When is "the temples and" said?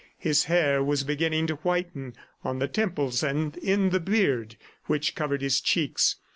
2.57-3.55